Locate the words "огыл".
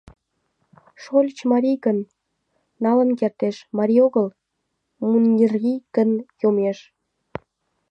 4.07-4.27